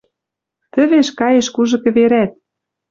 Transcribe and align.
Тӹвеш 0.73 1.07
каеш 1.19 1.47
кужы 1.55 1.77
кӹверӓт. 1.83 2.31